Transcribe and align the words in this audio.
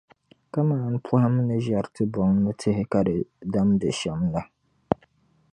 kaman 0.53 0.93
pɔhim 1.05 1.35
ni 1.47 1.55
ʒiɛri 1.65 1.89
tibɔŋ 1.95 2.29
ni 2.43 2.51
tihi 2.59 2.83
ka 2.91 2.99
di 3.07 3.15
damdi 3.51 3.89
shɛm 3.99 4.21
la. 4.33 4.41